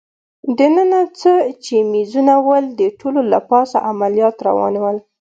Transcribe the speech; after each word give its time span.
دننه 0.57 1.01
څه 1.19 1.31
چي 1.63 1.77
مېزونه 1.91 2.35
ول، 2.47 2.65
د 2.79 2.81
ټولو 2.99 3.21
له 3.31 3.39
پاسه 3.49 3.77
عملیات 3.89 4.37
روان 4.47 4.73
ول. 4.81 4.97